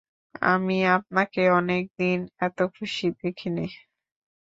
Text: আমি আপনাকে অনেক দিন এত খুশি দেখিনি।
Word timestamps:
আমি 0.45 0.77
আপনাকে 0.89 1.41
অনেক 1.59 1.83
দিন 1.99 2.17
এত 2.39 2.59
খুশি 2.75 3.07
দেখিনি। 3.19 3.65